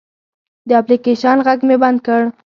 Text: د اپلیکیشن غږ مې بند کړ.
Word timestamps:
د 0.67 0.69
اپلیکیشن 0.81 1.37
غږ 1.45 1.59
مې 1.67 1.75
بند 1.81 1.99
کړ. 2.05 2.21